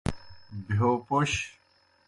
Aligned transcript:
بہیو 0.65 0.91
پوْش۔ 1.07 1.31